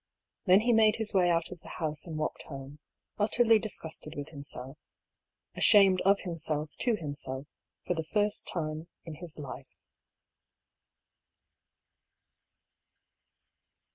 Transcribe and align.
Then 0.45 0.61
he 0.61 0.73
made 0.73 0.95
his 0.95 1.13
way 1.13 1.29
out 1.29 1.51
of 1.51 1.59
the 1.59 1.75
house 1.77 2.07
and 2.07 2.17
walked 2.17 2.41
home, 2.47 2.79
utterly 3.19 3.59
dis 3.59 3.79
gusted 3.79 4.15
with 4.15 4.29
himself— 4.29 4.79
^ashamed 5.55 6.01
of 6.01 6.21
himself 6.21 6.71
to 6.79 6.95
himself 6.95 7.45
for 7.85 7.93
the 7.93 8.03
first 8.11 8.47
time 8.47 8.87
in 9.05 9.13
his 9.17 9.37
life. 9.37 9.67